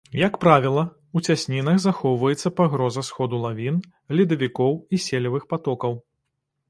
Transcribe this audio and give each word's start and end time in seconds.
Як 0.19 0.37
правіла, 0.43 0.83
у 1.19 1.21
цяснінах 1.29 1.77
захоўваецца 1.83 2.51
пагроза 2.61 3.05
сходу 3.09 3.43
лавін, 3.45 3.77
ледавікоў 4.21 4.73
і 4.97 5.03
селевых 5.09 5.43
патокаў. 5.53 5.93